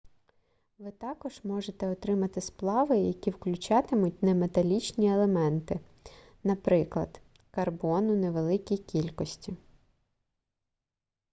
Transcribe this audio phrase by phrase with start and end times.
[0.79, 5.79] ви також можете отримати сплави які включатимуть неметалічні елементи
[6.43, 9.53] наприклад карбон у невеликій кількості